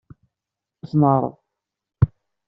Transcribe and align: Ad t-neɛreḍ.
Ad 0.83 0.87
t-neɛreḍ. 0.89 1.35